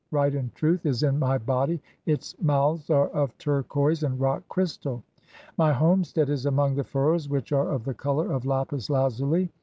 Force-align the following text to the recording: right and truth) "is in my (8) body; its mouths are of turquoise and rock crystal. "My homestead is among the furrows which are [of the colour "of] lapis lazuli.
right 0.09 0.33
and 0.33 0.51
truth) 0.55 0.83
"is 0.87 1.03
in 1.03 1.19
my 1.19 1.35
(8) 1.35 1.45
body; 1.45 1.79
its 2.07 2.33
mouths 2.41 2.89
are 2.89 3.09
of 3.09 3.37
turquoise 3.37 4.01
and 4.01 4.19
rock 4.19 4.41
crystal. 4.49 5.03
"My 5.59 5.71
homestead 5.73 6.27
is 6.27 6.47
among 6.47 6.73
the 6.73 6.83
furrows 6.83 7.29
which 7.29 7.51
are 7.51 7.69
[of 7.69 7.83
the 7.85 7.93
colour 7.93 8.33
"of] 8.33 8.43
lapis 8.43 8.89
lazuli. 8.89 9.51